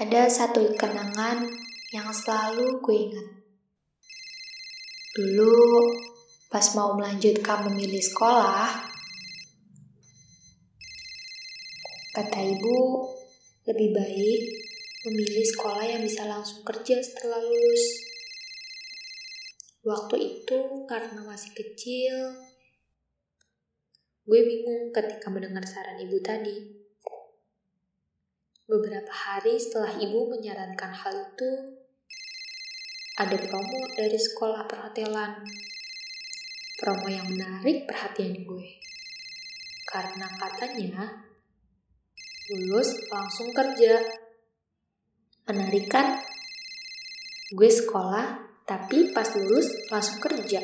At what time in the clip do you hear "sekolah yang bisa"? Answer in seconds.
15.44-16.24